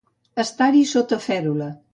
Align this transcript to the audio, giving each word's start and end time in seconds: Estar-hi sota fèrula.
Estar-hi 0.43 0.81
sota 0.95 1.23
fèrula. 1.29 1.73